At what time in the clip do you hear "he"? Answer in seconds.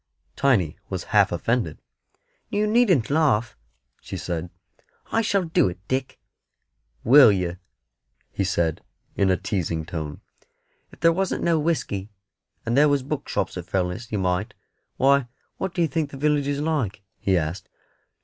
8.31-8.43, 17.19-17.37